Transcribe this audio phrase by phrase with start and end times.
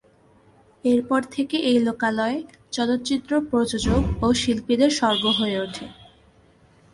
[0.83, 2.37] এর পর থেকে এই লোকালয়
[2.71, 5.85] চলচ্চিত্র প্রযোজক ও শিল্পীদের স্বর্গ হয়ে ওঠে।